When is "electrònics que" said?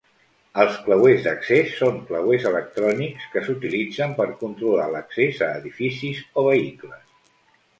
2.51-3.43